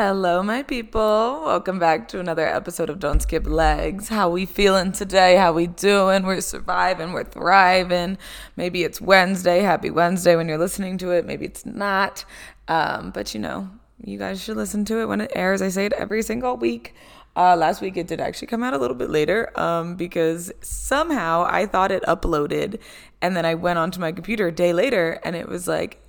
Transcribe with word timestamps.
Hello, 0.00 0.44
my 0.44 0.62
people. 0.62 1.42
Welcome 1.44 1.80
back 1.80 2.06
to 2.10 2.20
another 2.20 2.46
episode 2.46 2.88
of 2.88 3.00
Don't 3.00 3.20
Skip 3.20 3.48
Legs. 3.48 4.08
How 4.08 4.30
we 4.30 4.46
feeling 4.46 4.92
today? 4.92 5.34
How 5.34 5.52
we 5.52 5.66
doing? 5.66 6.22
We're 6.22 6.40
surviving. 6.40 7.12
We're 7.12 7.24
thriving. 7.24 8.16
Maybe 8.54 8.84
it's 8.84 9.00
Wednesday. 9.00 9.58
Happy 9.58 9.90
Wednesday 9.90 10.36
when 10.36 10.46
you're 10.46 10.56
listening 10.56 10.98
to 10.98 11.10
it. 11.10 11.26
Maybe 11.26 11.46
it's 11.46 11.66
not. 11.66 12.24
Um, 12.68 13.10
but 13.10 13.34
you 13.34 13.40
know, 13.40 13.70
you 14.00 14.18
guys 14.18 14.40
should 14.40 14.56
listen 14.56 14.84
to 14.84 15.00
it 15.00 15.06
when 15.06 15.20
it 15.20 15.32
airs. 15.34 15.62
I 15.62 15.68
say 15.68 15.86
it 15.86 15.92
every 15.94 16.22
single 16.22 16.56
week. 16.56 16.94
Uh, 17.34 17.56
last 17.56 17.80
week 17.80 17.96
it 17.96 18.06
did 18.06 18.20
actually 18.20 18.46
come 18.46 18.62
out 18.62 18.74
a 18.74 18.78
little 18.78 18.96
bit 18.96 19.10
later 19.10 19.50
um, 19.58 19.96
because 19.96 20.52
somehow 20.60 21.44
I 21.50 21.66
thought 21.66 21.90
it 21.90 22.04
uploaded, 22.04 22.78
and 23.20 23.36
then 23.36 23.44
I 23.44 23.56
went 23.56 23.80
onto 23.80 23.98
my 23.98 24.12
computer 24.12 24.46
a 24.46 24.52
day 24.52 24.72
later, 24.72 25.18
and 25.24 25.34
it 25.34 25.48
was 25.48 25.66
like 25.66 26.00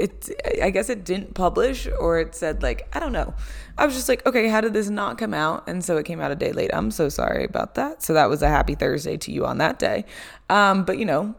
it 0.00 0.30
I 0.62 0.70
guess 0.70 0.88
it 0.88 1.04
didn't 1.04 1.34
publish 1.34 1.88
or 1.98 2.18
it 2.20 2.34
said 2.34 2.62
like 2.62 2.88
I 2.94 3.00
don't 3.00 3.12
know. 3.12 3.34
I 3.76 3.86
was 3.86 3.94
just 3.94 4.08
like, 4.08 4.26
okay, 4.26 4.48
how 4.48 4.60
did 4.60 4.72
this 4.72 4.90
not 4.90 5.18
come 5.18 5.32
out? 5.32 5.68
And 5.68 5.84
so 5.84 5.96
it 5.98 6.04
came 6.04 6.20
out 6.20 6.32
a 6.32 6.36
day 6.36 6.52
late. 6.52 6.70
I'm 6.72 6.90
so 6.90 7.08
sorry 7.08 7.44
about 7.44 7.76
that. 7.76 8.02
So 8.02 8.12
that 8.14 8.28
was 8.28 8.42
a 8.42 8.48
happy 8.48 8.74
Thursday 8.74 9.16
to 9.18 9.32
you 9.32 9.46
on 9.46 9.58
that 9.58 9.78
day. 9.78 10.04
Um, 10.50 10.84
but 10.84 10.98
you 10.98 11.04
know, 11.04 11.34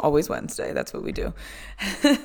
always 0.00 0.28
Wednesday. 0.28 0.72
That's 0.72 0.92
what 0.92 1.02
we 1.02 1.12
do. 1.12 1.34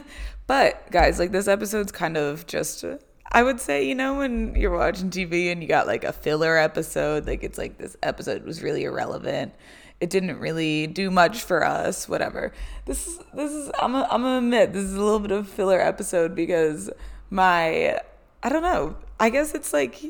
but 0.47 0.89
guys, 0.91 1.19
like 1.19 1.31
this 1.31 1.47
episode's 1.47 1.91
kind 1.91 2.17
of 2.17 2.47
just 2.47 2.85
I 3.31 3.43
would 3.43 3.61
say, 3.61 3.87
you 3.87 3.95
know, 3.95 4.15
when 4.15 4.55
you're 4.55 4.77
watching 4.77 5.09
TV 5.09 5.51
and 5.51 5.61
you 5.61 5.67
got 5.67 5.87
like 5.87 6.03
a 6.03 6.11
filler 6.11 6.57
episode, 6.57 7.25
like 7.25 7.43
it's 7.43 7.57
like 7.57 7.77
this 7.77 7.95
episode 8.03 8.43
was 8.43 8.61
really 8.61 8.83
irrelevant. 8.83 9.53
It 10.01 10.09
didn't 10.09 10.39
really 10.39 10.87
do 10.87 11.09
much 11.09 11.41
for 11.41 11.63
us 11.65 12.09
whatever. 12.09 12.51
This 12.85 13.07
is 13.07 13.19
this 13.33 13.51
is 13.51 13.71
i'm 13.79 13.95
a, 13.95 14.07
i'm 14.11 14.23
gonna 14.23 14.39
admit 14.39 14.73
this 14.73 14.83
is 14.83 14.95
a 14.95 15.01
little 15.01 15.19
bit 15.19 15.31
of 15.31 15.47
filler 15.47 15.79
episode 15.79 16.35
because 16.35 16.89
my 17.29 17.99
i 18.43 18.49
don't 18.49 18.63
know. 18.63 18.97
I 19.19 19.29
guess 19.29 19.53
it's 19.53 19.71
like 19.71 20.03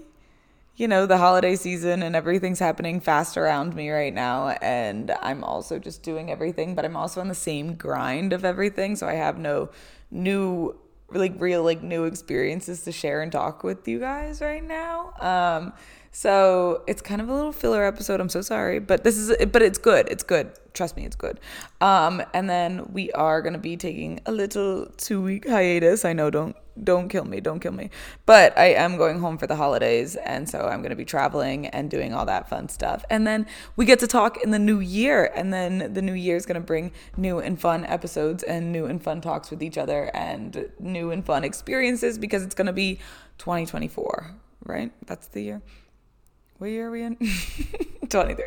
you 0.77 0.87
know 0.87 1.05
the 1.05 1.17
holiday 1.17 1.55
season 1.55 2.01
and 2.01 2.15
everything's 2.15 2.57
happening 2.57 2.99
fast 2.99 3.37
around 3.37 3.75
me 3.75 3.91
right 3.91 4.13
now 4.13 4.49
and 4.61 5.11
i'm 5.21 5.43
also 5.43 5.77
just 5.77 6.01
doing 6.01 6.31
everything 6.31 6.73
but 6.73 6.85
i'm 6.85 6.95
also 6.95 7.21
on 7.21 7.27
the 7.27 7.35
same 7.35 7.75
grind 7.75 8.33
of 8.33 8.43
everything 8.45 8.95
so 8.95 9.07
i 9.07 9.13
have 9.13 9.37
no 9.37 9.69
new 10.09 10.75
like 11.13 11.33
real 11.39 11.63
like 11.63 11.81
new 11.81 12.05
experiences 12.05 12.83
to 12.83 12.91
share 12.91 13.21
and 13.21 13.31
talk 13.31 13.63
with 13.63 13.87
you 13.87 13.99
guys 13.99 14.41
right 14.41 14.63
now 14.63 15.13
um 15.19 15.73
so 16.11 16.83
it's 16.87 17.01
kind 17.01 17.21
of 17.21 17.29
a 17.29 17.33
little 17.33 17.53
filler 17.53 17.85
episode. 17.85 18.19
I'm 18.19 18.29
so 18.29 18.41
sorry, 18.41 18.79
but 18.79 19.03
this 19.03 19.17
is 19.17 19.33
but 19.47 19.61
it's 19.61 19.77
good. 19.77 20.09
It's 20.09 20.23
good. 20.23 20.51
Trust 20.73 20.97
me, 20.97 21.05
it's 21.05 21.15
good. 21.15 21.39
Um, 21.79 22.21
and 22.33 22.49
then 22.49 22.91
we 22.91 23.11
are 23.13 23.41
gonna 23.41 23.57
be 23.57 23.77
taking 23.77 24.19
a 24.25 24.31
little 24.31 24.87
two 24.97 25.21
week 25.21 25.47
hiatus. 25.47 26.03
I 26.03 26.11
know, 26.11 26.29
don't 26.29 26.55
don't 26.83 27.09
kill 27.09 27.25
me, 27.25 27.39
don't 27.39 27.59
kill 27.59 27.71
me. 27.71 27.89
But 28.25 28.57
I 28.57 28.73
am 28.73 28.97
going 28.97 29.19
home 29.19 29.37
for 29.37 29.47
the 29.47 29.55
holidays, 29.55 30.15
and 30.15 30.49
so 30.49 30.67
I'm 30.67 30.81
gonna 30.81 30.95
be 30.95 31.05
traveling 31.05 31.67
and 31.67 31.89
doing 31.89 32.13
all 32.13 32.25
that 32.25 32.49
fun 32.49 32.69
stuff. 32.69 33.03
And 33.09 33.25
then 33.25 33.45
we 33.75 33.85
get 33.85 33.99
to 33.99 34.07
talk 34.07 34.41
in 34.43 34.51
the 34.51 34.59
new 34.59 34.79
year, 34.79 35.31
and 35.35 35.53
then 35.53 35.93
the 35.93 36.01
new 36.01 36.13
year 36.13 36.35
is 36.35 36.45
gonna 36.45 36.59
bring 36.59 36.91
new 37.17 37.39
and 37.39 37.59
fun 37.59 37.85
episodes 37.85 38.43
and 38.43 38.71
new 38.71 38.85
and 38.85 39.03
fun 39.03 39.21
talks 39.21 39.49
with 39.49 39.61
each 39.61 39.77
other 39.77 40.11
and 40.13 40.69
new 40.79 41.11
and 41.11 41.25
fun 41.25 41.43
experiences 41.43 42.17
because 42.17 42.43
it's 42.43 42.55
gonna 42.55 42.73
be 42.73 42.95
2024, 43.37 44.35
right? 44.65 44.91
That's 45.05 45.27
the 45.27 45.41
year. 45.41 45.61
What 46.61 46.67
year 46.67 46.89
are 46.89 46.91
we 46.91 47.01
in? 47.01 47.17
23. 48.11 48.45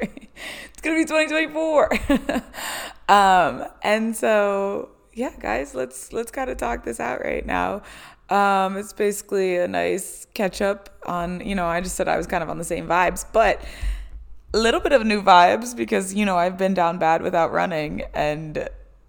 It's 0.72 0.81
going 0.83 0.97
to 0.97 1.03
be 1.03 1.27
2024. 1.27 2.42
um, 3.09 3.66
and 3.83 4.14
so, 4.14 4.91
yeah, 5.14 5.33
guys, 5.41 5.75
let's 5.75 6.12
let's 6.12 6.31
kind 6.31 6.48
of 6.48 6.56
talk 6.56 6.84
this 6.84 7.00
out 7.00 7.22
right 7.25 7.44
now. 7.44 7.83
Um, 8.30 8.77
it's 8.77 8.92
basically 8.92 9.56
a 9.56 9.69
nice 9.69 10.27
catch 10.34 10.62
up 10.62 10.91
on, 11.05 11.41
you 11.47 11.55
know, 11.55 11.67
I 11.67 11.80
just 11.80 11.97
said 11.97 12.08
I 12.08 12.17
was 12.17 12.27
kind 12.27 12.42
of 12.42 12.48
on 12.48 12.58
the 12.58 12.64
same 12.64 12.86
vibes, 12.86 13.25
but 13.33 13.61
a 14.53 14.58
little 14.58 14.81
bit 14.81 14.92
of 14.92 15.05
new 15.05 15.22
vibes 15.22 15.77
because, 15.77 16.14
you 16.14 16.25
know, 16.25 16.36
I've 16.36 16.56
been 16.56 16.75
down 16.75 16.98
bad 16.98 17.22
without 17.22 17.53
running 17.53 18.03
and 18.15 18.69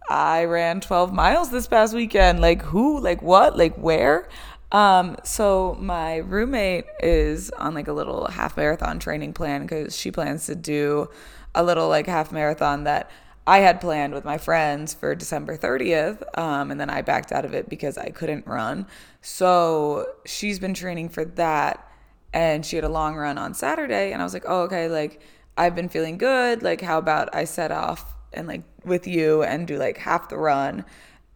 I 0.10 0.46
ran 0.46 0.82
12 0.82 1.14
miles 1.14 1.50
this 1.50 1.68
past 1.68 1.94
weekend. 1.94 2.42
Like, 2.42 2.62
who? 2.62 3.00
Like, 3.00 3.22
what? 3.22 3.58
Like, 3.58 3.76
where? 3.76 4.28
Um, 4.72 5.16
so 5.24 5.78
my 5.80 6.18
roommate 6.18 6.86
is 7.00 7.50
on 7.52 7.74
like 7.74 7.88
a 7.88 7.94
little 7.94 8.28
half 8.28 8.58
marathon 8.58 9.00
training 9.00 9.34
plan 9.34 9.62
because 9.62 9.96
she 9.96 10.12
plans 10.12 10.48
to 10.48 10.56
do 10.56 11.10
a 11.54 11.64
little 11.64 11.88
like 11.88 12.08
half 12.08 12.32
marathon 12.32 12.84
that 12.84 13.10
I 13.48 13.60
had 13.60 13.80
planned 13.80 14.14
with 14.14 14.26
my 14.26 14.38
friends 14.38 14.94
for 14.94 15.14
December 15.14 15.58
30th. 15.58 16.24
Um, 16.38 16.72
and 16.72 16.80
then 16.80 16.90
I 16.90 17.02
backed 17.02 17.32
out 17.32 17.46
of 17.46 17.54
it 17.54 17.70
because 17.70 17.98
I 17.98 18.10
couldn't 18.10 18.48
run. 18.48 18.88
So 19.22 20.08
she's 20.26 20.60
been 20.60 20.74
training 20.74 21.10
for 21.10 21.26
that 21.26 21.88
and 22.34 22.66
she 22.66 22.76
had 22.76 22.86
a 22.86 22.90
long 22.90 23.16
run 23.16 23.38
on 23.38 23.54
Saturday. 23.54 24.12
And 24.12 24.22
I 24.22 24.26
was 24.26 24.34
like, 24.34 24.46
oh, 24.48 24.62
okay, 24.62 24.88
like 24.88 25.22
I've 25.58 25.76
been 25.76 25.90
feeling 25.90 26.18
good. 26.18 26.64
Like, 26.64 26.82
how 26.82 26.98
about 26.98 27.34
I 27.36 27.46
set 27.46 27.72
off 27.72 28.16
and 28.34 28.48
like 28.48 28.64
with 28.84 29.08
you 29.08 29.44
and 29.44 29.68
do 29.68 29.78
like 29.78 29.98
half 29.98 30.30
the 30.30 30.38
run? 30.38 30.86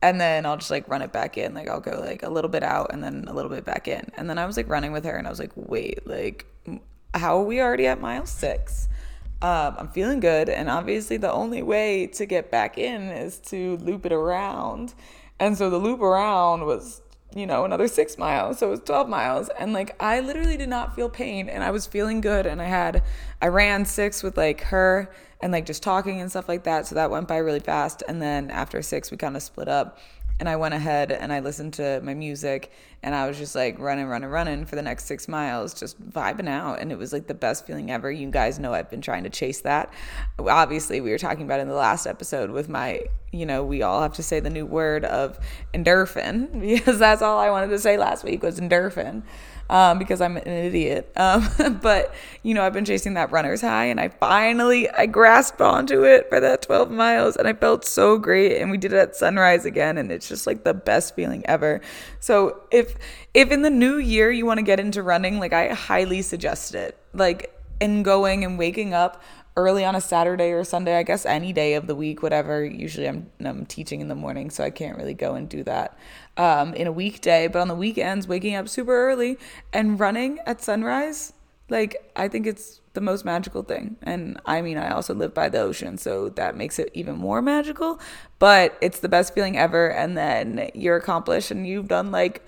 and 0.01 0.19
then 0.19 0.45
I'll 0.45 0.57
just 0.57 0.71
like 0.71 0.87
run 0.87 1.01
it 1.01 1.11
back 1.11 1.37
in. 1.37 1.53
Like 1.53 1.67
I'll 1.67 1.81
go 1.81 1.99
like 1.99 2.23
a 2.23 2.29
little 2.29 2.49
bit 2.49 2.63
out 2.63 2.91
and 2.93 3.03
then 3.03 3.25
a 3.27 3.33
little 3.33 3.51
bit 3.51 3.65
back 3.65 3.87
in. 3.87 4.09
And 4.15 4.29
then 4.29 4.37
I 4.37 4.45
was 4.45 4.55
like 4.55 4.69
running 4.69 4.91
with 4.91 5.03
her 5.05 5.15
and 5.15 5.27
I 5.27 5.29
was 5.29 5.39
like, 5.39 5.51
wait, 5.55 6.07
like 6.07 6.45
how 7.13 7.37
are 7.39 7.43
we 7.43 7.59
already 7.59 7.87
at 7.87 7.99
mile 7.99 8.25
six? 8.25 8.87
Um, 9.41 9.75
I'm 9.77 9.87
feeling 9.89 10.19
good. 10.19 10.49
And 10.49 10.69
obviously 10.69 11.17
the 11.17 11.31
only 11.31 11.61
way 11.61 12.07
to 12.07 12.25
get 12.25 12.51
back 12.51 12.77
in 12.77 13.03
is 13.03 13.37
to 13.47 13.77
loop 13.77 14.05
it 14.05 14.11
around. 14.11 14.93
And 15.39 15.57
so 15.57 15.69
the 15.69 15.77
loop 15.77 16.01
around 16.01 16.65
was, 16.65 17.01
you 17.33 17.45
know, 17.45 17.63
another 17.63 17.87
six 17.87 18.17
miles. 18.17 18.59
So 18.59 18.67
it 18.67 18.71
was 18.71 18.79
12 18.81 19.07
miles. 19.07 19.49
And 19.57 19.71
like 19.71 19.95
I 20.01 20.19
literally 20.19 20.57
did 20.57 20.69
not 20.69 20.95
feel 20.95 21.09
pain 21.09 21.47
and 21.47 21.63
I 21.63 21.71
was 21.71 21.85
feeling 21.85 22.19
good. 22.19 22.45
And 22.45 22.61
I 22.61 22.65
had, 22.65 23.03
I 23.41 23.47
ran 23.47 23.85
six 23.85 24.23
with 24.23 24.35
like 24.35 24.61
her 24.61 25.09
and 25.41 25.53
like 25.53 25.65
just 25.65 25.83
talking 25.83 26.19
and 26.19 26.29
stuff 26.29 26.49
like 26.49 26.63
that. 26.65 26.85
So 26.85 26.95
that 26.95 27.09
went 27.09 27.29
by 27.29 27.37
really 27.37 27.61
fast. 27.61 28.03
And 28.09 28.21
then 28.21 28.51
after 28.51 28.81
six, 28.81 29.09
we 29.09 29.15
kind 29.15 29.37
of 29.37 29.41
split 29.41 29.69
up. 29.69 29.99
And 30.39 30.49
I 30.49 30.57
went 30.57 30.73
ahead 30.73 31.11
and 31.11 31.31
I 31.31 31.39
listened 31.39 31.73
to 31.75 32.01
my 32.03 32.13
music 32.13 32.71
and 33.01 33.15
I 33.15 33.27
was 33.27 33.37
just 33.37 33.55
like 33.55 33.79
running, 33.79 34.07
running, 34.07 34.29
running 34.29 34.65
for 34.65 34.75
the 34.75 34.81
next 34.81 35.05
six 35.05 35.27
miles, 35.27 35.73
just 35.73 36.01
vibing 36.09 36.49
out. 36.49 36.79
And 36.79 36.91
it 36.91 36.97
was 36.97 37.13
like 37.13 37.27
the 37.27 37.33
best 37.33 37.65
feeling 37.65 37.89
ever. 37.91 38.11
You 38.11 38.29
guys 38.29 38.59
know 38.59 38.73
I've 38.73 38.89
been 38.89 39.01
trying 39.01 39.23
to 39.23 39.29
chase 39.29 39.61
that. 39.61 39.93
Obviously, 40.37 40.99
we 40.99 41.11
were 41.11 41.17
talking 41.17 41.45
about 41.45 41.61
in 41.61 41.69
the 41.69 41.75
last 41.75 42.05
episode 42.05 42.51
with 42.51 42.67
my, 42.67 43.03
you 43.31 43.45
know, 43.45 43.63
we 43.63 43.81
all 43.83 44.01
have 44.01 44.13
to 44.13 44.23
say 44.23 44.41
the 44.41 44.49
new 44.49 44.65
word 44.65 45.05
of 45.05 45.39
endorphin 45.73 46.59
because 46.59 46.99
that's 46.99 47.21
all 47.21 47.39
I 47.39 47.49
wanted 47.49 47.67
to 47.67 47.79
say 47.79 47.97
last 47.97 48.25
week 48.25 48.43
was 48.43 48.59
endorphin 48.59 49.23
um, 49.69 49.99
because 49.99 50.19
I'm 50.19 50.37
an 50.37 50.47
idiot. 50.47 51.05
Um, 51.19 51.79
but 51.81 52.13
you 52.43 52.53
know, 52.53 52.63
I've 52.63 52.71
been 52.71 52.85
chasing 52.85 53.15
that 53.15 53.29
runner's 53.31 53.59
high, 53.59 53.85
and 53.85 53.99
I 53.99 54.07
finally 54.07 54.89
I 54.89 55.05
grasped 55.05 55.59
onto 55.59 56.05
it 56.05 56.29
for 56.29 56.39
that 56.39 56.61
12 56.61 56.89
miles, 56.89 57.35
and 57.35 57.45
I 57.45 57.53
felt 57.53 57.83
so 57.83 58.17
great. 58.17 58.61
And 58.61 58.71
we 58.71 58.77
did 58.77 58.93
it 58.93 58.97
at 58.97 59.15
sunrise 59.17 59.65
again, 59.65 59.97
and 59.97 60.09
it's 60.11 60.29
just 60.29 60.47
like 60.47 60.63
the 60.63 60.73
best 60.73 61.13
feeling 61.13 61.43
ever. 61.45 61.81
So 62.21 62.61
if 62.71 62.88
if 63.33 63.51
in 63.51 63.61
the 63.61 63.69
new 63.69 63.97
year 63.97 64.31
you 64.31 64.45
want 64.45 64.57
to 64.57 64.63
get 64.63 64.79
into 64.79 65.03
running, 65.03 65.39
like 65.39 65.53
I 65.53 65.73
highly 65.73 66.21
suggest 66.21 66.75
it. 66.75 66.97
Like 67.13 67.55
in 67.79 68.03
going 68.03 68.43
and 68.43 68.57
waking 68.57 68.93
up 68.93 69.21
early 69.55 69.83
on 69.83 69.95
a 69.95 70.01
Saturday 70.01 70.51
or 70.51 70.63
Sunday, 70.63 70.97
I 70.97 71.03
guess 71.03 71.25
any 71.25 71.51
day 71.51 71.73
of 71.73 71.87
the 71.87 71.95
week, 71.95 72.23
whatever. 72.23 72.63
Usually 72.63 73.07
I'm, 73.07 73.29
I'm 73.43 73.65
teaching 73.65 73.99
in 74.01 74.07
the 74.07 74.15
morning, 74.15 74.49
so 74.49 74.63
I 74.63 74.69
can't 74.69 74.97
really 74.97 75.13
go 75.13 75.35
and 75.35 75.49
do 75.49 75.63
that 75.63 75.97
um, 76.37 76.73
in 76.73 76.87
a 76.87 76.91
weekday. 76.91 77.47
But 77.47 77.59
on 77.59 77.67
the 77.67 77.75
weekends, 77.75 78.27
waking 78.27 78.55
up 78.55 78.69
super 78.69 79.09
early 79.09 79.37
and 79.73 79.99
running 79.99 80.39
at 80.45 80.61
sunrise, 80.61 81.33
like 81.69 82.11
I 82.15 82.27
think 82.27 82.47
it's 82.47 82.79
the 82.93 83.01
most 83.01 83.25
magical 83.25 83.63
thing. 83.63 83.97
And 84.01 84.39
I 84.45 84.61
mean, 84.61 84.77
I 84.77 84.91
also 84.91 85.13
live 85.13 85.33
by 85.33 85.49
the 85.49 85.59
ocean, 85.59 85.97
so 85.97 86.29
that 86.29 86.55
makes 86.55 86.79
it 86.79 86.89
even 86.93 87.17
more 87.17 87.41
magical. 87.41 87.99
But 88.39 88.77
it's 88.81 88.99
the 88.99 89.09
best 89.09 89.33
feeling 89.33 89.57
ever. 89.57 89.91
And 89.91 90.17
then 90.17 90.71
you're 90.73 90.97
accomplished 90.97 91.51
and 91.51 91.67
you've 91.67 91.87
done 91.87 92.11
like, 92.11 92.45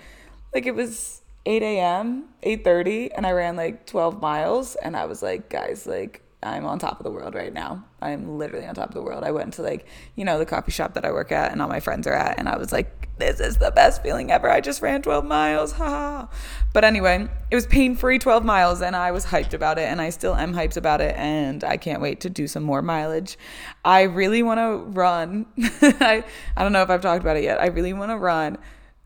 like 0.54 0.66
it 0.66 0.74
was 0.74 1.22
8 1.46 1.62
a.m., 1.62 2.28
8:30, 2.42 3.10
and 3.16 3.26
I 3.26 3.32
ran 3.32 3.56
like 3.56 3.86
12 3.86 4.20
miles, 4.20 4.76
and 4.76 4.96
I 4.96 5.06
was 5.06 5.22
like, 5.22 5.48
guys, 5.48 5.86
like 5.86 6.22
I'm 6.42 6.66
on 6.66 6.78
top 6.78 6.98
of 6.98 7.04
the 7.04 7.10
world 7.10 7.34
right 7.34 7.52
now. 7.52 7.84
I'm 8.00 8.38
literally 8.38 8.66
on 8.66 8.74
top 8.74 8.88
of 8.88 8.94
the 8.94 9.02
world. 9.02 9.22
I 9.22 9.30
went 9.30 9.54
to 9.54 9.62
like, 9.62 9.86
you 10.16 10.24
know, 10.24 10.38
the 10.38 10.46
coffee 10.46 10.72
shop 10.72 10.94
that 10.94 11.04
I 11.04 11.12
work 11.12 11.30
at 11.30 11.52
and 11.52 11.62
all 11.62 11.68
my 11.68 11.80
friends 11.80 12.06
are 12.06 12.14
at, 12.14 12.38
and 12.38 12.48
I 12.48 12.56
was 12.56 12.72
like, 12.72 13.08
this 13.18 13.38
is 13.40 13.58
the 13.58 13.70
best 13.70 14.02
feeling 14.02 14.32
ever. 14.32 14.50
I 14.50 14.60
just 14.60 14.82
ran 14.82 15.02
12 15.02 15.24
miles. 15.24 15.72
Ha. 15.72 16.28
but 16.72 16.84
anyway, 16.84 17.28
it 17.50 17.54
was 17.54 17.66
pain 17.66 17.94
free 17.94 18.18
12 18.18 18.44
miles, 18.44 18.82
and 18.82 18.96
I 18.96 19.12
was 19.12 19.26
hyped 19.26 19.54
about 19.54 19.78
it, 19.78 19.82
and 19.82 20.00
I 20.00 20.10
still 20.10 20.34
am 20.34 20.54
hyped 20.54 20.76
about 20.76 21.00
it, 21.00 21.14
and 21.16 21.62
I 21.62 21.76
can't 21.76 22.00
wait 22.00 22.20
to 22.20 22.30
do 22.30 22.48
some 22.48 22.64
more 22.64 22.82
mileage. 22.82 23.38
I 23.84 24.02
really 24.02 24.42
want 24.42 24.58
to 24.58 24.90
run. 24.92 25.46
I, 25.60 26.24
I 26.56 26.62
don't 26.62 26.72
know 26.72 26.82
if 26.82 26.90
I've 26.90 27.02
talked 27.02 27.22
about 27.22 27.36
it 27.36 27.44
yet. 27.44 27.60
I 27.60 27.66
really 27.66 27.92
want 27.92 28.10
to 28.10 28.16
run 28.16 28.58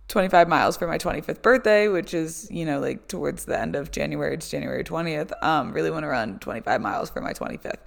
25 0.09 0.49
miles 0.49 0.77
for 0.77 0.87
my 0.87 0.99
25th 0.99 1.43
birthday, 1.43 1.89
which 1.89 2.15
is, 2.15 2.49
you 2.51 2.65
know, 2.65 2.79
like 2.79 3.09
towards 3.09 3.45
the 3.45 3.59
end 3.59 3.75
of 3.75 3.91
January. 3.91 4.35
It's 4.35 4.49
January 4.49 4.85
20th. 4.85 5.33
Um, 5.43 5.73
really 5.73 5.91
want 5.91 6.05
to 6.05 6.09
run 6.09 6.39
25 6.39 6.81
miles 6.81 7.11
for 7.11 7.21
my 7.21 7.33
25th. 7.33 7.81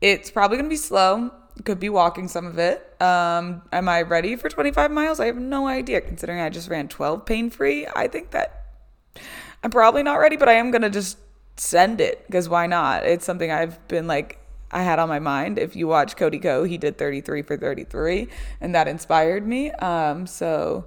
It's 0.00 0.30
probably 0.30 0.56
going 0.56 0.68
to 0.68 0.72
be 0.72 0.76
slow. 0.76 1.30
Could 1.64 1.78
be 1.78 1.88
walking 1.88 2.26
some 2.26 2.46
of 2.46 2.58
it. 2.58 3.00
Um, 3.00 3.62
am 3.72 3.88
I 3.88 4.02
ready 4.02 4.34
for 4.34 4.48
25 4.48 4.90
miles? 4.90 5.20
I 5.20 5.26
have 5.26 5.36
no 5.36 5.68
idea 5.68 6.00
considering 6.00 6.40
I 6.40 6.50
just 6.50 6.68
ran 6.68 6.88
12 6.88 7.24
pain 7.24 7.50
free. 7.50 7.86
I 7.94 8.08
think 8.08 8.32
that 8.32 8.64
I'm 9.62 9.70
probably 9.70 10.02
not 10.02 10.16
ready, 10.16 10.36
but 10.36 10.48
I 10.48 10.54
am 10.54 10.72
going 10.72 10.82
to 10.82 10.90
just 10.90 11.18
send 11.56 12.00
it 12.00 12.26
because 12.26 12.48
why 12.48 12.66
not? 12.66 13.04
It's 13.04 13.24
something 13.24 13.50
I've 13.50 13.86
been 13.86 14.08
like, 14.08 14.40
I 14.72 14.82
had 14.82 14.98
on 14.98 15.08
my 15.08 15.20
mind. 15.20 15.58
If 15.60 15.76
you 15.76 15.86
watch 15.86 16.16
Cody 16.16 16.40
Ko, 16.40 16.64
he 16.64 16.76
did 16.76 16.98
33 16.98 17.42
for 17.42 17.56
33, 17.56 18.28
and 18.60 18.74
that 18.74 18.88
inspired 18.88 19.46
me. 19.46 19.70
Um, 19.70 20.26
so, 20.26 20.86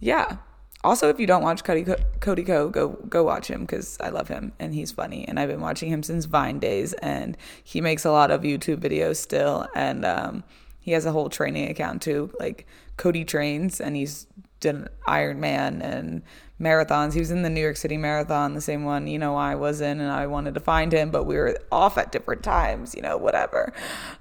yeah. 0.00 0.36
Also, 0.82 1.08
if 1.08 1.18
you 1.18 1.26
don't 1.26 1.42
watch 1.42 1.64
Cody 1.64 1.82
Ko- 1.82 1.96
Cody 2.20 2.44
Ko 2.44 2.68
go 2.68 2.88
go 3.08 3.22
watch 3.22 3.48
him 3.48 3.62
because 3.62 3.96
I 4.00 4.10
love 4.10 4.28
him 4.28 4.52
and 4.58 4.74
he's 4.74 4.92
funny. 4.92 5.26
And 5.26 5.40
I've 5.40 5.48
been 5.48 5.62
watching 5.62 5.88
him 5.88 6.02
since 6.02 6.26
Vine 6.26 6.58
days, 6.58 6.92
and 6.94 7.36
he 7.62 7.80
makes 7.80 8.04
a 8.04 8.10
lot 8.10 8.30
of 8.30 8.42
YouTube 8.42 8.78
videos 8.78 9.16
still. 9.16 9.66
And 9.74 10.04
um, 10.04 10.44
he 10.80 10.92
has 10.92 11.06
a 11.06 11.12
whole 11.12 11.30
training 11.30 11.70
account 11.70 12.02
too, 12.02 12.30
like 12.38 12.66
Cody 12.98 13.24
trains, 13.24 13.80
and 13.80 13.96
he's 13.96 14.26
done 14.60 14.88
Ironman 15.08 15.82
and 15.82 16.22
marathons. 16.60 17.14
He 17.14 17.20
was 17.20 17.30
in 17.30 17.42
the 17.42 17.50
New 17.50 17.60
York 17.60 17.76
City 17.76 17.96
Marathon, 17.96 18.54
the 18.54 18.60
same 18.60 18.84
one, 18.84 19.06
you 19.06 19.18
know, 19.18 19.36
I 19.36 19.54
was 19.54 19.80
in, 19.80 20.00
and 20.00 20.10
I 20.10 20.26
wanted 20.26 20.54
to 20.54 20.60
find 20.60 20.92
him, 20.92 21.10
but 21.10 21.24
we 21.24 21.36
were 21.36 21.58
off 21.72 21.98
at 21.98 22.12
different 22.12 22.42
times, 22.42 22.94
you 22.94 23.02
know, 23.02 23.16
whatever. 23.16 23.72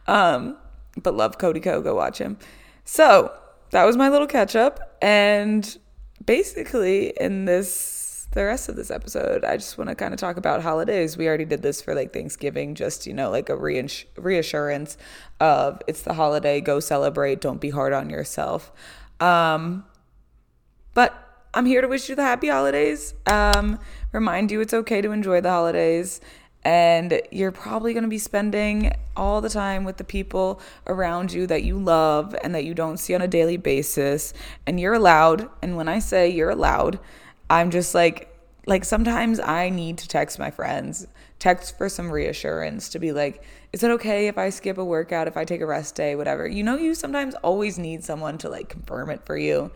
Um, 0.08 0.58
but 1.02 1.16
love 1.16 1.38
Cody 1.38 1.60
Ko, 1.60 1.82
go 1.82 1.96
watch 1.96 2.18
him. 2.20 2.38
So 2.86 3.34
that 3.74 3.86
was 3.86 3.98
my 3.98 4.08
little 4.08 4.28
catch 4.28 4.56
up. 4.56 4.98
And 5.02 5.78
basically, 6.24 7.14
in 7.20 7.46
this 7.46 8.28
the 8.34 8.46
rest 8.46 8.70
of 8.70 8.76
this 8.76 8.90
episode, 8.90 9.46
I 9.46 9.58
just 9.58 9.78
want 9.78 9.90
to 9.90 9.96
kind 9.96 10.14
of 10.14 10.20
talk 10.20 10.38
about 10.38 10.64
holidays. 10.64 11.18
We 11.18 11.28
already 11.28 11.46
did 11.46 11.62
this 11.62 11.82
for 11.82 11.94
like 11.94 12.14
Thanksgiving, 12.14 12.74
just, 12.74 13.06
you 13.06 13.14
know, 13.14 13.30
like 13.30 13.50
a 13.50 13.56
reassurance 13.56 14.98
of 15.40 15.82
it's 15.88 16.02
the 16.02 16.14
holiday, 16.14 16.60
go 16.60 16.80
celebrate, 16.80 17.42
don't 17.42 17.62
be 17.62 17.70
hard 17.70 17.94
on 17.94 18.10
yourself. 18.10 18.72
Um, 19.20 19.86
but 20.96 21.14
I'm 21.54 21.68
here 21.68 21.82
to 21.82 21.88
wish 21.88 22.10
you 22.10 22.16
the 22.16 22.24
happy 22.24 22.48
holidays, 22.48 23.14
um, 23.28 23.80
remind 24.12 24.50
you 24.50 24.62
it's 24.62 24.74
okay 24.74 25.02
to 25.02 25.12
enjoy 25.12 25.40
the 25.42 25.52
holidays. 25.52 26.20
And 26.66 27.22
you're 27.32 27.52
probably 27.52 27.94
going 27.94 28.04
to 28.04 28.10
be 28.10 28.18
spending 28.18 28.94
all 29.18 29.42
the 29.42 29.50
time 29.50 29.84
with 29.84 29.98
the 29.98 30.04
people 30.04 30.62
around 30.88 31.34
you 31.34 31.46
that 31.48 31.64
you 31.64 31.78
love 31.78 32.36
and 32.42 32.56
that 32.56 32.64
you 32.64 32.74
don't 32.74 32.98
see 32.98 33.14
on 33.14 33.22
a 33.22 33.28
daily 33.28 33.58
basis. 33.58 34.34
And 34.66 34.80
you're 34.80 34.94
allowed. 34.94 35.50
And 35.62 35.76
when 35.76 35.90
I 35.90 36.00
say 36.00 36.30
you're 36.30 36.50
allowed, 36.50 37.00
I'm 37.50 37.70
just 37.70 37.94
like, 37.94 38.30
like 38.66 38.86
sometimes 38.86 39.40
I 39.40 39.70
need 39.70 39.98
to 40.00 40.08
text 40.08 40.40
my 40.40 40.52
friends, 40.52 41.06
text 41.40 41.78
for 41.78 41.90
some 41.90 42.10
reassurance 42.10 42.90
to 42.90 43.00
be 43.00 43.12
like, 43.12 43.44
is 43.74 43.84
it 43.84 43.92
okay 43.92 44.28
if 44.28 44.38
I 44.38 44.50
skip 44.50 44.78
a 44.78 44.86
workout, 44.86 45.28
if 45.28 45.36
I 45.36 45.44
take 45.44 45.62
a 45.62 45.66
rest 45.66 45.96
day, 45.96 46.16
whatever? 46.16 46.48
You 46.48 46.64
know, 46.64 46.78
you 46.78 46.96
sometimes 46.96 47.36
always 47.36 47.78
need 47.78 48.04
someone 48.04 48.38
to 48.40 48.50
like 48.50 48.70
confirm 48.70 49.10
it 49.10 49.26
for 49.26 49.38
you, 49.38 49.72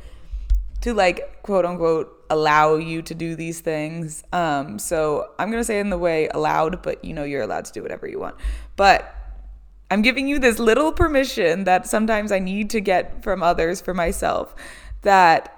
to 0.82 0.94
like 0.94 1.42
quote 1.44 1.66
unquote 1.66 2.14
allow 2.30 2.76
you 2.76 3.02
to 3.02 3.16
do 3.16 3.36
these 3.36 3.62
things. 3.62 4.24
Um, 4.34 4.80
so 4.80 5.32
I'm 5.40 5.50
gonna 5.50 5.64
say 5.64 5.80
in 5.80 5.90
the 5.90 5.98
way 5.98 6.28
allowed, 6.28 6.82
but 6.82 7.04
you 7.04 7.14
know, 7.14 7.24
you're 7.24 7.42
allowed 7.42 7.66
to 7.66 7.74
do 7.74 7.82
whatever 7.82 8.08
you 8.08 8.20
want. 8.20 8.36
But 8.76 9.14
I'm 9.90 10.02
giving 10.02 10.28
you 10.28 10.40
this 10.40 10.60
little 10.60 10.92
permission 10.92 11.64
that 11.64 11.88
sometimes 11.88 12.32
I 12.32 12.40
need 12.40 12.70
to 12.72 12.82
get 12.82 13.24
from 13.24 13.42
others 13.42 13.80
for 13.80 13.94
myself 13.94 14.54
that 15.04 15.54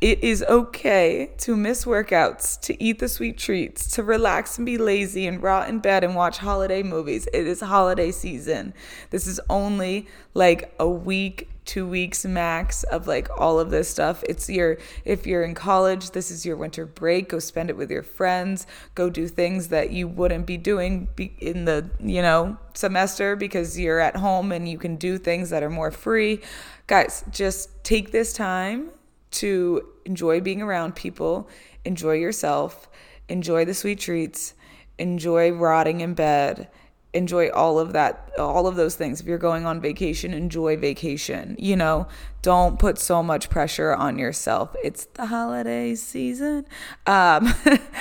it 0.00 0.22
is 0.22 0.44
okay 0.44 1.32
to 1.38 1.56
miss 1.56 1.84
workouts, 1.84 2.60
to 2.60 2.80
eat 2.82 3.00
the 3.00 3.08
sweet 3.08 3.36
treats, 3.36 3.90
to 3.96 4.04
relax 4.04 4.56
and 4.56 4.64
be 4.64 4.78
lazy 4.78 5.26
and 5.26 5.42
rot 5.42 5.68
in 5.68 5.80
bed 5.80 6.04
and 6.04 6.14
watch 6.14 6.38
holiday 6.38 6.84
movies. 6.84 7.26
It 7.32 7.48
is 7.48 7.60
holiday 7.60 8.12
season. 8.12 8.74
This 9.10 9.26
is 9.26 9.40
only 9.50 10.06
like 10.34 10.72
a 10.78 10.88
week, 10.88 11.48
two 11.68 11.86
weeks 11.86 12.24
max 12.24 12.82
of 12.84 13.06
like 13.06 13.28
all 13.38 13.60
of 13.60 13.70
this 13.70 13.88
stuff. 13.90 14.24
It's 14.26 14.48
your, 14.48 14.78
if 15.04 15.26
you're 15.26 15.44
in 15.44 15.54
college, 15.54 16.12
this 16.12 16.30
is 16.30 16.44
your 16.46 16.56
winter 16.56 16.86
break. 16.86 17.28
Go 17.28 17.38
spend 17.38 17.68
it 17.68 17.76
with 17.76 17.90
your 17.90 18.02
friends. 18.02 18.66
Go 18.94 19.10
do 19.10 19.28
things 19.28 19.68
that 19.68 19.90
you 19.90 20.08
wouldn't 20.08 20.46
be 20.46 20.56
doing 20.56 21.08
in 21.38 21.66
the, 21.66 21.90
you 22.00 22.22
know, 22.22 22.56
semester 22.72 23.36
because 23.36 23.78
you're 23.78 24.00
at 24.00 24.16
home 24.16 24.50
and 24.50 24.66
you 24.66 24.78
can 24.78 24.96
do 24.96 25.18
things 25.18 25.50
that 25.50 25.62
are 25.62 25.70
more 25.70 25.90
free. 25.90 26.40
Guys, 26.86 27.22
just 27.30 27.84
take 27.84 28.12
this 28.12 28.32
time 28.32 28.88
to 29.30 29.86
enjoy 30.06 30.40
being 30.40 30.62
around 30.62 30.96
people, 30.96 31.50
enjoy 31.84 32.14
yourself, 32.14 32.88
enjoy 33.28 33.66
the 33.66 33.74
sweet 33.74 34.00
treats, 34.00 34.54
enjoy 34.98 35.52
rotting 35.52 36.00
in 36.00 36.14
bed, 36.14 36.68
enjoy 37.14 37.50
all 37.50 37.78
of 37.78 37.92
that, 37.92 38.30
all 38.38 38.66
of 38.66 38.76
those 38.76 38.94
things. 38.94 39.20
If 39.20 39.26
you're 39.26 39.38
going 39.38 39.66
on 39.66 39.80
vacation, 39.80 40.34
enjoy 40.34 40.76
vacation. 40.76 41.56
You 41.58 41.76
know, 41.76 42.06
don't 42.42 42.78
put 42.78 42.98
so 42.98 43.22
much 43.22 43.50
pressure 43.50 43.94
on 43.94 44.18
yourself. 44.18 44.74
It's 44.84 45.06
the 45.06 45.26
holiday 45.26 45.94
season. 45.94 46.66
Um, 47.06 47.54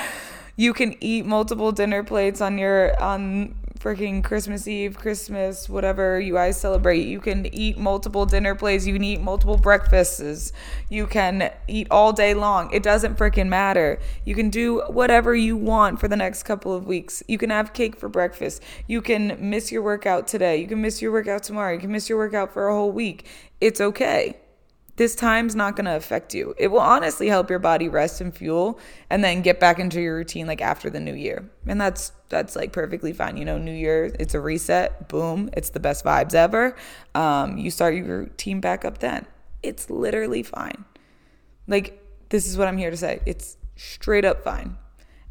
you 0.58 0.74
can 0.74 0.96
eat 1.00 1.26
multiple 1.26 1.72
dinner 1.72 2.04
plates 2.04 2.42
on 2.42 2.58
your 2.58 3.00
on 3.02 3.56
freaking 3.88 4.22
Christmas 4.22 4.68
Eve, 4.68 4.98
Christmas, 4.98 5.70
whatever 5.70 6.20
you 6.20 6.34
guys 6.34 6.60
celebrate. 6.60 7.08
You 7.08 7.22
can 7.22 7.46
eat 7.56 7.78
multiple 7.78 8.26
dinner 8.26 8.54
plates. 8.54 8.86
You 8.86 8.92
can 8.92 9.04
eat 9.06 9.22
multiple 9.22 9.56
breakfasts. 9.56 10.52
You 10.90 11.08
can 11.08 11.54
eat 11.70 11.88
all 11.90 12.12
day 12.12 12.34
long. 12.34 12.70
It 12.74 12.84
doesn't 12.84 13.16
freaking 13.16 13.48
matter. 13.48 13.98
You 14.26 14.36
can 14.36 14.50
do 14.50 14.82
whatever 14.90 15.34
you 15.34 15.56
want 15.56 16.02
for 16.02 16.10
the 16.10 16.18
next 16.18 16.44
couple 16.44 16.74
of 16.74 16.86
weeks. 16.86 17.24
You 17.30 17.38
can 17.38 17.50
have 17.50 17.72
cake 17.72 17.96
for 17.98 18.10
breakfast. 18.10 18.62
You 18.88 19.02
can 19.02 19.38
miss 19.40 19.72
your 19.72 19.84
workout 19.84 20.28
today. 20.28 20.58
You 20.58 20.68
can 20.68 20.82
miss 20.82 21.02
your 21.02 21.14
workout 21.14 21.44
tomorrow. 21.44 21.72
You 21.72 21.80
can 21.80 21.92
miss 21.94 22.10
your 22.10 22.18
workout 22.18 22.52
for 22.52 22.68
a 22.68 22.74
whole 22.74 22.92
week. 22.92 23.26
It's 23.62 23.80
okay 23.80 24.36
this 24.98 25.16
time's 25.16 25.56
not 25.56 25.76
going 25.76 25.86
to 25.86 25.96
affect 25.96 26.34
you. 26.34 26.56
It 26.58 26.68
will 26.68 26.80
honestly 26.80 27.28
help 27.28 27.50
your 27.50 27.60
body 27.60 27.88
rest 27.88 28.20
and 28.20 28.36
fuel 28.36 28.80
and 29.10 29.24
then 29.24 29.44
get 29.44 29.60
back 29.60 29.78
into 29.80 30.02
your 30.02 30.16
routine 30.16 30.48
like 30.48 30.60
after 30.60 30.90
the 30.90 31.00
new 31.00 31.14
year. 31.14 31.50
And 31.68 31.80
that's 31.80 32.12
that's 32.30 32.56
like 32.56 32.74
perfectly 32.74 33.14
fine. 33.14 33.38
You 33.38 33.46
know, 33.46 33.58
new 33.58 33.72
year, 33.72 34.12
it's 34.20 34.34
a 34.34 34.42
reset. 34.42 35.08
Boom, 35.08 35.50
it's 35.54 35.70
the 35.70 35.80
best 35.80 36.04
vibes 36.04 36.34
ever. 36.34 36.76
Um, 37.16 37.58
you 37.58 37.72
start 37.72 37.96
your 37.96 38.06
routine 38.06 38.60
back 38.60 38.84
up 38.84 38.98
then. 38.98 39.26
It's 39.62 39.90
literally 39.90 40.44
fine. 40.44 40.84
Like 41.68 42.04
this 42.30 42.48
is 42.48 42.58
what 42.58 42.68
I'm 42.68 42.78
here 42.78 42.92
to 42.92 42.98
say. 42.98 43.22
It's 43.26 43.58
straight 43.76 44.26
up 44.26 44.44
fine. 44.44 44.78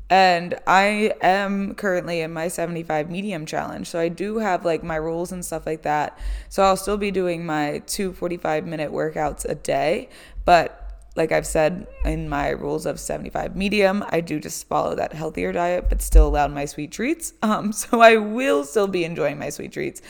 And 0.09 0.55
I 0.67 1.15
am 1.21 1.75
currently 1.75 2.21
in 2.21 2.33
my 2.33 2.49
75 2.49 3.11
medium 3.11 3.45
challenge. 3.45 3.89
So 3.89 3.99
I 3.99 4.09
do 4.09 4.39
have 4.39 4.65
like 4.65 4.85
my 4.85 4.97
rules 4.97 5.33
and 5.33 5.45
stuff 5.45 5.67
like 5.67 5.83
that. 5.83 6.19
So 6.49 6.63
I'll 6.63 6.77
still 6.77 6.97
be 6.97 7.11
doing 7.11 7.45
my 7.45 7.83
two 7.87 8.13
45 8.13 8.67
minute 8.67 8.93
workouts 8.93 9.45
a 9.45 9.57
day. 9.57 10.09
But 10.45 10.87
like 11.17 11.33
I've 11.33 11.47
said 11.47 11.87
in 12.05 12.29
my 12.29 12.51
rules 12.51 12.85
of 12.85 13.01
75 13.01 13.57
medium, 13.57 14.05
I 14.11 14.21
do 14.21 14.39
just 14.39 14.69
follow 14.69 14.95
that 14.95 15.15
healthier 15.15 15.51
diet, 15.51 15.89
but 15.89 16.03
still 16.03 16.29
allow 16.29 16.47
my 16.47 16.67
sweet 16.67 16.93
treats. 16.93 17.33
Um, 17.47 17.73
so 17.73 18.01
I 18.01 18.17
will 18.17 18.65
still 18.65 18.89
be 18.89 19.05
enjoying 19.05 19.39
my 19.39 19.51
sweet 19.51 19.73
treats 19.73 20.03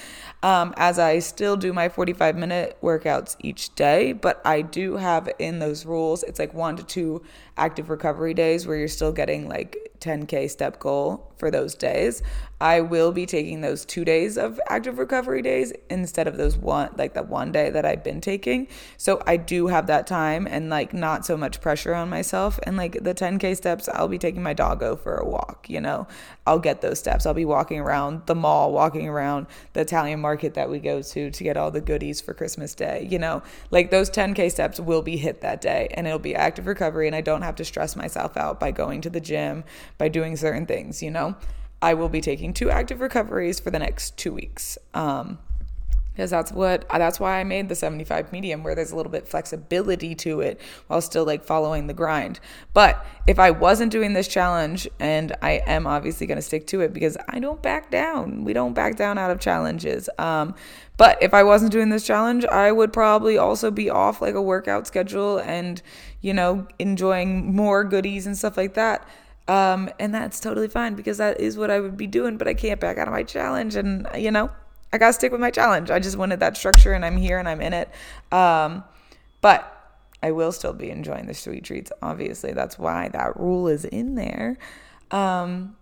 um, 0.43 0.73
as 0.79 0.99
I 0.99 1.19
still 1.19 1.57
do 1.57 1.73
my 1.73 1.91
45 1.91 2.35
minute 2.35 2.79
workouts 2.83 3.37
each 3.41 3.75
day. 3.75 4.15
But 4.15 4.41
I 4.45 4.62
do 4.62 4.97
have 4.97 5.29
in 5.38 5.59
those 5.59 5.85
rules, 5.85 6.23
it's 6.23 6.38
like 6.38 6.55
one 6.55 6.76
to 6.76 6.83
two 6.83 7.23
active 7.57 7.91
recovery 7.91 8.35
days 8.35 8.67
where 8.67 8.77
you're 8.77 8.89
still 8.89 9.13
getting 9.13 9.49
like 9.49 9.87
10K 10.01 10.51
step 10.51 10.79
goal 10.79 11.33
for 11.37 11.51
those 11.51 11.75
days. 11.75 12.23
I 12.59 12.81
will 12.81 13.13
be 13.13 13.27
taking 13.27 13.61
those 13.61 13.85
two 13.85 14.05
days 14.05 14.39
of 14.39 14.59
active 14.69 14.99
recovery 14.99 15.43
days 15.43 15.75
instead 15.91 16.27
of 16.27 16.39
those 16.39 16.57
one, 16.57 16.91
like 16.97 17.13
that 17.13 17.29
one 17.29 17.53
day 17.53 17.69
that 17.69 17.85
I've 17.85 18.03
been 18.03 18.23
taking. 18.23 18.69
So 18.97 19.23
I 19.27 19.37
do 19.37 19.67
have 19.67 19.89
that 19.89 20.07
time 20.07 20.47
and 20.47 20.71
like 20.71 20.95
not 20.95 21.27
so 21.27 21.37
much 21.37 21.61
pressure 21.61 21.95
on 21.95 22.09
myself. 22.09 22.59
And 22.63 22.79
like 22.79 23.05
the 23.05 23.15
10K 23.15 23.57
steps, 23.57 23.91
I'll 23.93 24.09
be 24.09 24.19
taking 24.19 24.43
my 24.43 24.55
doggo 24.55 24.97
for 24.97 25.17
a 25.17 25.29
walk, 25.29 25.67
you 25.69 25.81
know, 25.81 26.07
I'll 26.47 26.59
get 26.59 26.81
those 26.81 26.99
steps. 26.99 27.27
I'll 27.27 27.35
be 27.35 27.45
walking 27.45 27.79
around 27.79 28.23
the 28.25 28.35
mall, 28.35 28.73
walking 28.73 29.07
around 29.07 29.47
the 29.75 29.81
Italian 29.81 30.21
market 30.21 30.55
that 30.55 30.71
we 30.71 30.79
go 30.79 31.03
to 31.03 31.31
to 31.31 31.45
get 31.45 31.59
all 31.59 31.71
the 31.71 31.83
goodies 31.83 32.23
for 32.23 32.33
Christmas 32.33 32.75
Day, 32.75 33.07
you 33.11 33.19
know, 33.19 33.43
like 33.71 33.91
those 33.91 34.09
10K 34.09 34.51
steps 34.51 34.81
will 34.81 35.03
be 35.03 35.19
hit 35.19 35.43
that 35.43 35.61
day 35.61 35.89
and 35.93 36.07
it'll 36.07 36.19
be 36.19 36.35
active 36.35 36.67
recovery. 36.67 37.07
And 37.07 37.15
I 37.15 37.21
don't 37.21 37.43
have 37.47 37.57
to 37.57 37.65
stress 37.65 37.97
myself 37.97 38.37
out 38.37 38.61
by 38.61 38.71
going 38.71 39.00
to 39.00 39.11
the 39.11 39.21
gym, 39.21 39.65
by 39.97 40.09
doing 40.09 40.37
certain 40.37 40.67
things, 40.67 41.03
you 41.03 41.11
know. 41.11 41.37
I 41.81 41.95
will 41.95 42.09
be 42.09 42.21
taking 42.21 42.53
two 42.53 42.71
active 42.71 43.00
recoveries 43.00 43.61
for 43.61 43.71
the 43.71 43.79
next 43.79 44.17
two 44.17 44.33
weeks. 44.33 44.79
Um, 44.95 45.38
because 46.17 46.31
that's 46.31 46.51
what 46.51 46.89
that's 46.89 47.21
why 47.21 47.39
I 47.39 47.45
made 47.45 47.69
the 47.69 47.75
75 47.75 48.33
medium 48.33 48.63
where 48.63 48.75
there's 48.75 48.91
a 48.91 48.97
little 48.97 49.13
bit 49.13 49.29
flexibility 49.29 50.15
to 50.15 50.41
it 50.41 50.59
while 50.87 51.03
still 51.03 51.27
like 51.27 51.45
following 51.45 51.89
the 51.89 51.93
grind. 51.95 52.41
But 52.73 53.05
if 53.27 53.39
I 53.39 53.51
wasn't 53.51 53.93
doing 53.93 54.15
this 54.15 54.27
challenge 54.27 54.89
and 54.99 55.37
I 55.43 55.63
am 55.67 55.87
obviously 55.87 56.27
going 56.27 56.37
to 56.37 56.43
stick 56.43 56.67
to 56.69 56.81
it 56.81 56.95
because 56.95 57.19
I 57.29 57.39
don't 57.39 57.61
back 57.61 57.91
down. 57.91 58.45
We 58.45 58.55
don't 58.55 58.73
back 58.73 58.97
down 58.97 59.19
out 59.19 59.31
of 59.31 59.41
challenges. 59.41 60.09
Um, 60.19 60.55
but 60.97 61.23
if 61.23 61.35
I 61.35 61.43
wasn't 61.43 61.73
doing 61.73 61.91
this 61.91 62.07
challenge, 62.07 62.47
I 62.47 62.73
would 62.73 62.95
probably 62.95 63.37
also 63.37 63.71
be 63.71 63.91
off 63.91 64.23
like 64.23 64.35
a 64.35 64.41
workout 64.41 64.87
schedule 64.87 65.37
and 65.39 65.83
you 66.23 66.33
know 66.33 66.67
enjoying 66.79 67.55
more 67.55 67.85
goodies 67.85 68.27
and 68.27 68.39
stuff 68.39 68.57
like 68.57 68.73
that. 68.73 69.07
Um, 69.49 69.91
and 70.01 70.15
that's 70.15 70.41
totally 70.41 70.69
fine 70.69 70.95
because 70.95 71.19
that 71.19 71.41
is 71.41 71.59
what 71.59 71.71
I 71.71 71.79
would 71.79 71.97
be 71.97 72.07
doing, 72.07 72.39
but 72.39 72.49
I 72.49 72.55
can't 72.55 72.81
back 72.81 72.97
out 72.99 73.07
of 73.07 73.13
my 73.13 73.23
challenge. 73.23 73.77
And, 73.77 74.09
you 74.17 74.31
know, 74.31 74.51
I 74.93 74.99
got 74.99 75.09
to 75.09 75.12
stick 75.12 75.33
with 75.33 75.40
my 75.40 75.50
challenge. 75.50 75.90
I 75.90 75.99
just 75.99 76.16
wanted 76.16 76.40
that 76.40 76.57
structure 76.57 76.93
and 76.93 77.05
I'm 77.05 77.16
here 77.16 77.38
and 77.38 77.49
I'm 77.49 77.61
in 77.61 77.73
it. 77.73 77.90
Um, 78.33 78.85
but 79.40 79.73
I 80.23 80.31
will 80.31 80.52
still 80.52 80.73
be 80.73 80.90
enjoying 80.90 81.26
the 81.26 81.35
sweet 81.35 81.64
treats. 81.64 81.93
Obviously, 82.02 82.52
that's 82.52 82.78
why 82.78 83.09
that 83.11 83.38
rule 83.38 83.69
is 83.69 83.85
in 83.85 84.14
there. 84.14 84.59
Um, 85.11 85.76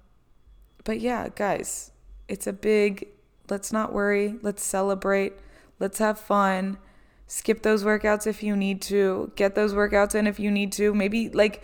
but 0.85 1.01
yeah, 1.01 1.29
guys, 1.35 1.93
it's 2.29 2.47
a 2.47 2.53
big 2.53 3.09
let's 3.51 3.73
not 3.73 3.93
worry, 3.93 4.37
let's 4.43 4.63
celebrate, 4.63 5.35
let's 5.79 5.99
have 5.99 6.19
fun. 6.19 6.79
Skip 7.27 7.63
those 7.63 7.85
workouts 7.85 8.27
if 8.27 8.43
you 8.43 8.55
need 8.55 8.83
to, 8.83 9.33
get 9.35 9.55
those 9.55 9.73
workouts 9.73 10.15
in 10.15 10.27
if 10.27 10.39
you 10.39 10.51
need 10.51 10.73
to. 10.73 10.95
Maybe 10.95 11.31
like 11.31 11.63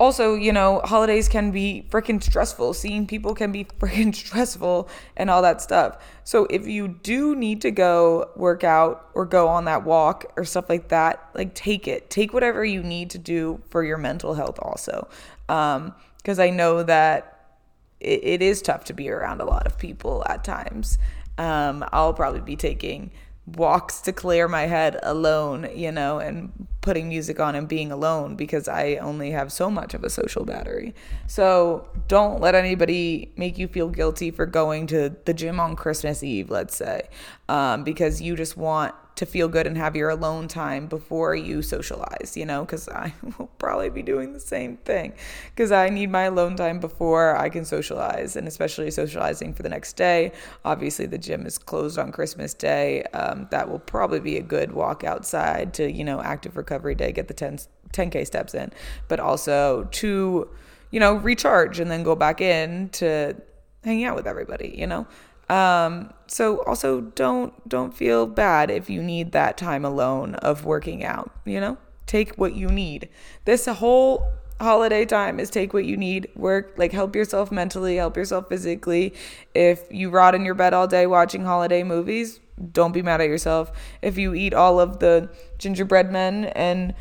also, 0.00 0.34
you 0.34 0.52
know, 0.52 0.80
holidays 0.84 1.28
can 1.28 1.50
be 1.50 1.86
freaking 1.88 2.22
stressful. 2.22 2.74
Seeing 2.74 3.06
people 3.06 3.34
can 3.34 3.52
be 3.52 3.64
freaking 3.80 4.14
stressful 4.14 4.88
and 5.16 5.30
all 5.30 5.42
that 5.42 5.60
stuff. 5.60 5.98
So 6.24 6.46
if 6.50 6.66
you 6.66 6.88
do 6.88 7.36
need 7.36 7.60
to 7.62 7.70
go 7.70 8.30
work 8.36 8.64
out 8.64 9.08
or 9.14 9.24
go 9.24 9.48
on 9.48 9.66
that 9.66 9.84
walk 9.84 10.24
or 10.36 10.44
stuff 10.44 10.68
like 10.68 10.88
that, 10.88 11.28
like 11.34 11.54
take 11.54 11.86
it. 11.86 12.10
Take 12.10 12.32
whatever 12.32 12.64
you 12.64 12.82
need 12.82 13.10
to 13.10 13.18
do 13.18 13.60
for 13.70 13.84
your 13.84 13.98
mental 13.98 14.34
health 14.34 14.58
also. 14.60 15.08
Um, 15.48 15.94
because 16.16 16.38
I 16.38 16.48
know 16.48 16.82
that 16.82 17.58
it, 18.00 18.24
it 18.24 18.42
is 18.42 18.62
tough 18.62 18.84
to 18.84 18.94
be 18.94 19.10
around 19.10 19.42
a 19.42 19.44
lot 19.44 19.66
of 19.66 19.78
people 19.78 20.24
at 20.26 20.42
times. 20.42 20.98
Um, 21.36 21.84
I'll 21.92 22.14
probably 22.14 22.40
be 22.40 22.56
taking 22.56 23.10
walks 23.46 24.00
to 24.00 24.12
clear 24.12 24.48
my 24.48 24.62
head 24.62 24.98
alone, 25.02 25.68
you 25.74 25.92
know, 25.92 26.18
and 26.18 26.66
putting 26.80 27.08
music 27.08 27.40
on 27.40 27.54
and 27.54 27.68
being 27.68 27.92
alone 27.92 28.36
because 28.36 28.68
I 28.68 28.96
only 28.96 29.30
have 29.30 29.52
so 29.52 29.70
much 29.70 29.94
of 29.94 30.02
a 30.02 30.10
social 30.10 30.44
battery. 30.44 30.94
So 31.26 31.88
don't 32.08 32.40
let 32.40 32.54
anybody 32.54 33.32
make 33.36 33.58
you 33.58 33.68
feel 33.68 33.88
guilty 33.88 34.30
for 34.30 34.46
going 34.46 34.86
to 34.88 35.14
the 35.24 35.34
gym 35.34 35.60
on 35.60 35.76
Christmas 35.76 36.22
Eve, 36.22 36.50
let's 36.50 36.76
say, 36.76 37.08
um, 37.48 37.84
because 37.84 38.22
you 38.22 38.34
just 38.36 38.56
want 38.56 38.94
to 39.16 39.26
feel 39.26 39.48
good 39.48 39.66
and 39.66 39.76
have 39.76 39.94
your 39.94 40.10
alone 40.10 40.48
time 40.48 40.86
before 40.86 41.36
you 41.36 41.62
socialize, 41.62 42.36
you 42.36 42.44
know, 42.44 42.64
because 42.64 42.88
I 42.88 43.14
will 43.38 43.46
probably 43.58 43.90
be 43.90 44.02
doing 44.02 44.32
the 44.32 44.40
same 44.40 44.76
thing 44.78 45.12
because 45.50 45.70
I 45.70 45.88
need 45.88 46.10
my 46.10 46.22
alone 46.22 46.56
time 46.56 46.80
before 46.80 47.36
I 47.36 47.48
can 47.48 47.64
socialize 47.64 48.34
and 48.36 48.48
especially 48.48 48.90
socializing 48.90 49.54
for 49.54 49.62
the 49.62 49.68
next 49.68 49.94
day. 49.94 50.32
Obviously, 50.64 51.06
the 51.06 51.18
gym 51.18 51.46
is 51.46 51.58
closed 51.58 51.98
on 51.98 52.10
Christmas 52.10 52.54
Day. 52.54 53.04
Um, 53.12 53.46
that 53.50 53.70
will 53.70 53.78
probably 53.78 54.20
be 54.20 54.36
a 54.36 54.42
good 54.42 54.72
walk 54.72 55.04
outside 55.04 55.74
to, 55.74 55.90
you 55.90 56.04
know, 56.04 56.20
active 56.20 56.56
recovery 56.56 56.94
day, 56.94 57.12
get 57.12 57.28
the 57.28 57.34
10, 57.34 57.58
10K 57.92 58.26
steps 58.26 58.54
in, 58.54 58.72
but 59.06 59.20
also 59.20 59.84
to, 59.92 60.48
you 60.90 61.00
know, 61.00 61.14
recharge 61.14 61.78
and 61.78 61.90
then 61.90 62.02
go 62.02 62.16
back 62.16 62.40
in 62.40 62.88
to 62.90 63.36
hang 63.84 64.04
out 64.04 64.16
with 64.16 64.26
everybody, 64.26 64.74
you 64.76 64.86
know? 64.86 65.06
Um, 65.48 66.12
so 66.26 66.62
also 66.64 67.02
don't 67.02 67.68
don't 67.68 67.94
feel 67.94 68.26
bad 68.26 68.70
if 68.70 68.88
you 68.88 69.02
need 69.02 69.32
that 69.32 69.56
time 69.56 69.84
alone 69.84 70.34
of 70.36 70.64
working 70.64 71.04
out, 71.04 71.30
you 71.44 71.60
know? 71.60 71.76
Take 72.06 72.36
what 72.36 72.54
you 72.54 72.68
need. 72.68 73.08
This 73.44 73.66
whole 73.66 74.26
holiday 74.60 75.04
time 75.04 75.40
is 75.40 75.50
take 75.50 75.74
what 75.74 75.84
you 75.84 75.96
need 75.96 76.28
work 76.36 76.74
like 76.76 76.92
help 76.92 77.16
yourself 77.16 77.50
mentally 77.50 77.96
help 77.96 78.16
yourself 78.16 78.48
physically 78.48 79.12
if 79.52 79.82
you 79.90 80.08
rot 80.08 80.32
in 80.34 80.44
your 80.44 80.54
bed 80.54 80.72
all 80.72 80.86
day 80.86 81.06
watching 81.06 81.44
holiday 81.44 81.82
movies 81.82 82.38
don't 82.72 82.92
be 82.92 83.02
mad 83.02 83.20
at 83.20 83.26
yourself 83.26 83.72
if 84.00 84.16
you 84.16 84.32
eat 84.32 84.54
all 84.54 84.78
of 84.78 85.00
the 85.00 85.28
gingerbread 85.58 86.10
men 86.12 86.44
and 86.54 86.94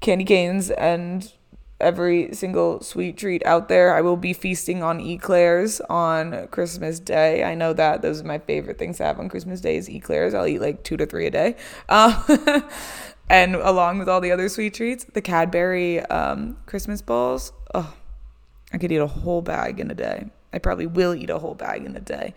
candy 0.00 0.24
canes 0.24 0.70
and 0.70 1.34
every 1.80 2.34
single 2.34 2.80
sweet 2.80 3.16
treat 3.16 3.44
out 3.44 3.68
there. 3.68 3.94
I 3.94 4.00
will 4.00 4.16
be 4.16 4.32
feasting 4.32 4.82
on 4.82 5.00
eclairs 5.00 5.80
on 5.90 6.48
Christmas 6.48 6.98
Day. 6.98 7.44
I 7.44 7.54
know 7.54 7.72
that 7.72 8.02
those 8.02 8.20
are 8.20 8.24
my 8.24 8.38
favorite 8.38 8.78
things 8.78 8.98
to 8.98 9.04
have 9.04 9.18
on 9.18 9.28
Christmas 9.28 9.60
Day 9.60 9.76
is 9.76 9.88
eclairs. 9.88 10.34
I'll 10.34 10.46
eat 10.46 10.60
like 10.60 10.82
two 10.82 10.96
to 10.96 11.06
three 11.06 11.26
a 11.26 11.30
day. 11.30 11.56
Um, 11.88 12.14
and 13.28 13.56
along 13.56 13.98
with 13.98 14.08
all 14.08 14.20
the 14.20 14.32
other 14.32 14.48
sweet 14.48 14.74
treats, 14.74 15.04
the 15.04 15.22
Cadbury 15.22 16.00
um, 16.06 16.56
Christmas 16.66 17.02
balls. 17.02 17.52
Oh, 17.74 17.94
I 18.72 18.78
could 18.78 18.90
eat 18.90 18.96
a 18.96 19.06
whole 19.06 19.42
bag 19.42 19.80
in 19.80 19.90
a 19.90 19.94
day. 19.94 20.26
I 20.52 20.58
probably 20.58 20.86
will 20.86 21.14
eat 21.14 21.30
a 21.30 21.38
whole 21.38 21.54
bag 21.54 21.84
in 21.84 21.96
a 21.96 22.00
day. 22.00 22.34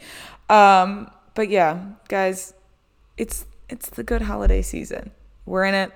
Um, 0.50 1.10
but 1.36 1.50
yeah, 1.50 1.86
guys, 2.08 2.54
it's 3.18 3.46
it's 3.70 3.90
the 3.90 4.04
good 4.04 4.24
holiday 4.24 4.62
season. 4.62 5.12
We're 5.46 5.64
in 5.64 5.76
it. 5.76 5.92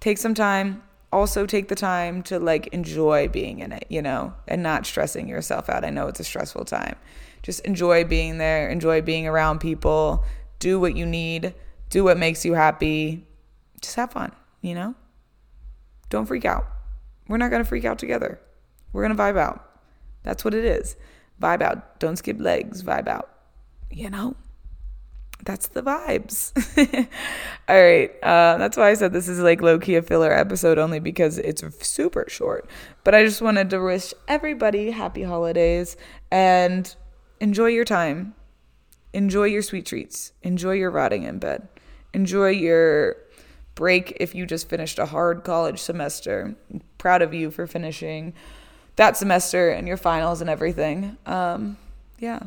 Take 0.00 0.18
some 0.18 0.34
time, 0.34 0.82
also 1.12 1.46
take 1.46 1.68
the 1.68 1.74
time 1.74 2.22
to 2.24 2.38
like 2.38 2.66
enjoy 2.68 3.28
being 3.28 3.60
in 3.60 3.72
it, 3.72 3.86
you 3.88 4.02
know, 4.02 4.34
and 4.46 4.62
not 4.62 4.86
stressing 4.86 5.28
yourself 5.28 5.68
out. 5.68 5.84
I 5.84 5.90
know 5.90 6.06
it's 6.06 6.20
a 6.20 6.24
stressful 6.24 6.64
time. 6.64 6.96
Just 7.42 7.60
enjoy 7.60 8.04
being 8.04 8.38
there, 8.38 8.68
enjoy 8.68 9.00
being 9.00 9.26
around 9.26 9.60
people, 9.60 10.24
do 10.58 10.78
what 10.78 10.96
you 10.96 11.06
need, 11.06 11.54
do 11.90 12.04
what 12.04 12.18
makes 12.18 12.44
you 12.44 12.54
happy. 12.54 13.26
Just 13.80 13.96
have 13.96 14.12
fun, 14.12 14.32
you 14.60 14.74
know? 14.74 14.94
Don't 16.10 16.26
freak 16.26 16.44
out. 16.44 16.66
We're 17.28 17.36
not 17.36 17.50
going 17.50 17.62
to 17.62 17.68
freak 17.68 17.84
out 17.84 17.98
together. 17.98 18.40
We're 18.92 19.02
going 19.02 19.16
to 19.16 19.22
vibe 19.22 19.38
out. 19.38 19.64
That's 20.22 20.44
what 20.44 20.54
it 20.54 20.64
is. 20.64 20.96
Vibe 21.40 21.62
out. 21.62 22.00
Don't 22.00 22.16
skip 22.16 22.40
legs. 22.40 22.82
Vibe 22.82 23.06
out. 23.06 23.30
You 23.90 24.10
know? 24.10 24.34
That's 25.44 25.68
the 25.68 25.82
vibes. 25.82 26.52
All 27.68 27.82
right. 27.82 28.10
Uh, 28.22 28.58
that's 28.58 28.76
why 28.76 28.90
I 28.90 28.94
said 28.94 29.12
this 29.12 29.28
is 29.28 29.40
like 29.40 29.62
low 29.62 29.78
key 29.78 29.96
a 29.96 30.02
filler 30.02 30.32
episode 30.32 30.78
only 30.78 31.00
because 31.00 31.38
it's 31.38 31.62
super 31.86 32.24
short. 32.28 32.68
But 33.04 33.14
I 33.14 33.24
just 33.24 33.40
wanted 33.40 33.70
to 33.70 33.78
wish 33.80 34.12
everybody 34.26 34.90
happy 34.90 35.22
holidays 35.22 35.96
and 36.30 36.94
enjoy 37.40 37.68
your 37.68 37.84
time. 37.84 38.34
Enjoy 39.12 39.44
your 39.44 39.62
sweet 39.62 39.86
treats. 39.86 40.32
Enjoy 40.42 40.72
your 40.72 40.90
rotting 40.90 41.22
in 41.22 41.38
bed. 41.38 41.68
Enjoy 42.12 42.48
your 42.48 43.16
break 43.74 44.16
if 44.20 44.34
you 44.34 44.44
just 44.44 44.68
finished 44.68 44.98
a 44.98 45.06
hard 45.06 45.44
college 45.44 45.78
semester. 45.78 46.56
I'm 46.72 46.82
proud 46.98 47.22
of 47.22 47.32
you 47.32 47.50
for 47.50 47.66
finishing 47.66 48.34
that 48.96 49.16
semester 49.16 49.70
and 49.70 49.86
your 49.86 49.96
finals 49.96 50.40
and 50.40 50.50
everything. 50.50 51.16
Um, 51.24 51.78
yeah. 52.18 52.40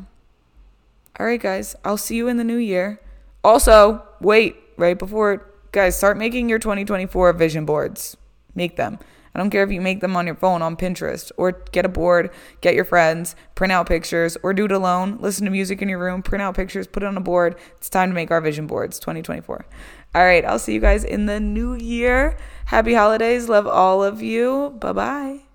All 1.18 1.26
right, 1.26 1.40
guys, 1.40 1.76
I'll 1.84 1.96
see 1.96 2.16
you 2.16 2.28
in 2.28 2.36
the 2.36 2.44
new 2.44 2.56
year. 2.56 3.00
Also, 3.44 4.02
wait, 4.20 4.56
right 4.76 4.98
before, 4.98 5.46
guys, 5.72 5.96
start 5.96 6.16
making 6.16 6.48
your 6.48 6.58
2024 6.58 7.32
vision 7.34 7.64
boards. 7.64 8.16
Make 8.54 8.76
them. 8.76 8.98
I 9.34 9.38
don't 9.38 9.50
care 9.50 9.62
if 9.62 9.72
you 9.72 9.80
make 9.80 10.00
them 10.00 10.14
on 10.14 10.26
your 10.26 10.34
phone 10.34 10.60
on 10.60 10.76
Pinterest 10.76 11.32
or 11.36 11.52
get 11.72 11.86
a 11.86 11.88
board, 11.88 12.30
get 12.60 12.74
your 12.74 12.84
friends, 12.84 13.34
print 13.54 13.72
out 13.72 13.86
pictures, 13.86 14.36
or 14.42 14.52
do 14.52 14.66
it 14.66 14.72
alone. 14.72 15.18
Listen 15.20 15.46
to 15.46 15.50
music 15.50 15.80
in 15.80 15.88
your 15.88 15.98
room, 15.98 16.22
print 16.22 16.42
out 16.42 16.54
pictures, 16.54 16.86
put 16.86 17.02
it 17.02 17.06
on 17.06 17.16
a 17.16 17.20
board. 17.20 17.56
It's 17.78 17.88
time 17.88 18.10
to 18.10 18.14
make 18.14 18.30
our 18.30 18.42
vision 18.42 18.66
boards 18.66 18.98
2024. 18.98 19.64
All 20.14 20.24
right, 20.24 20.44
I'll 20.44 20.58
see 20.58 20.74
you 20.74 20.80
guys 20.80 21.04
in 21.04 21.24
the 21.26 21.40
new 21.40 21.74
year. 21.74 22.36
Happy 22.66 22.92
holidays. 22.92 23.48
Love 23.48 23.66
all 23.66 24.04
of 24.04 24.20
you. 24.20 24.76
Bye 24.78 24.92
bye. 24.92 25.51